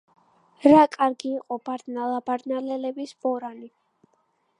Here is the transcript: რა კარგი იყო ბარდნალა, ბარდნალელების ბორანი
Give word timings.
რა 0.69 0.85
კარგი 0.95 1.33
იყო 1.39 1.57
ბარდნალა, 1.69 2.21
ბარდნალელების 2.31 3.13
ბორანი 3.27 3.71